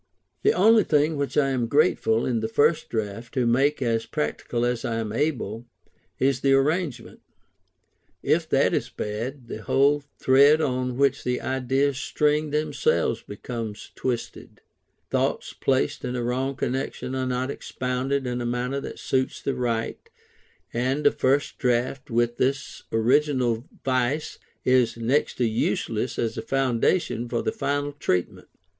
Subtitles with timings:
[0.41, 4.51] The only thing which I am careful, in the first draft, to make as perfect
[4.51, 5.67] as I am able,
[6.17, 7.19] is the arrangement.
[8.23, 14.61] If that is bad, the whole thread on which the ideas string themselves becomes twisted;
[15.11, 19.53] thoughts placed in a wrong connection are not expounded in a manner that suits the
[19.53, 19.99] right,
[20.73, 27.29] and a first draft with this original vice is next to useless as a foundation
[27.29, 28.47] for the final treatment.